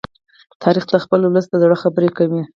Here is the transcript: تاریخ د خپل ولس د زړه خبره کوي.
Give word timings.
تاریخ 0.63 0.83
د 0.89 0.95
خپل 1.03 1.19
ولس 1.23 1.45
د 1.49 1.55
زړه 1.63 1.75
خبره 1.83 2.09
کوي. 2.17 2.41